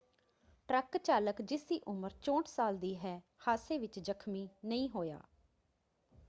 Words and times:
Truck 0.69 0.97
ਚਾਲਕ 0.97 1.41
ਜਿਸਦੀ 1.41 1.79
ਉਮਰ 1.87 2.13
64 2.23 2.47
ਸਾਲ 2.47 2.77
ਦੀ 2.77 2.95
ਹੈ 2.97 3.13
ਹਾਦਸੇ 3.47 3.77
ਵਿੱਚ 3.77 3.99
ਜਖ਼ਮੀ 3.99 4.47
ਨਹੀਂ 4.65 4.89
ਹੋਇਆ। 4.89 5.21